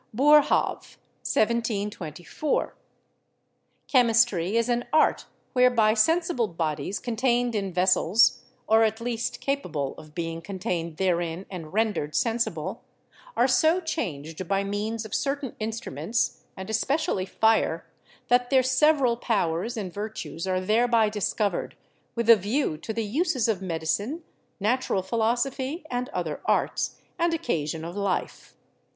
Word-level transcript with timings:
Boerhaave 0.15 0.97
(1724). 1.21 2.75
"Chemistry 3.87 4.57
is 4.57 4.67
an 4.67 4.83
art 4.91 5.27
whereby 5.53 5.93
sensible 5.93 6.47
bodies 6.47 6.97
contained 6.97 7.53
in 7.53 7.71
vessels 7.71 8.41
(or 8.65 8.81
at 8.83 8.99
least 8.99 9.39
ca 9.45 9.57
pable 9.57 9.93
of 9.99 10.15
being 10.15 10.41
contained 10.41 10.97
therein 10.97 11.45
and 11.51 11.71
rendered 11.71 12.15
sen 12.15 12.37
sible) 12.37 12.79
are 13.37 13.47
so 13.47 13.79
changed 13.79 14.47
by 14.47 14.63
means 14.63 15.05
of 15.05 15.13
certain 15.13 15.55
instruments, 15.59 16.45
and 16.57 16.67
especially 16.71 17.27
fire, 17.27 17.85
that 18.27 18.49
their 18.49 18.63
several 18.63 19.15
powers 19.15 19.77
and 19.77 19.93
vir 19.93 20.09
tues 20.09 20.47
are 20.47 20.59
thereby 20.59 21.09
discovered 21.09 21.77
with 22.15 22.27
a 22.27 22.35
view 22.35 22.75
to 22.75 22.91
the 22.91 23.05
uses 23.05 23.47
of 23.47 23.61
medicine, 23.61 24.23
natural 24.59 25.03
philosophy 25.03 25.85
and 25.91 26.09
other 26.09 26.41
arts, 26.45 26.99
and 27.19 27.33
occa 27.33 27.69
sion 27.69 27.85
of 27.85 27.95
life." 27.95 28.55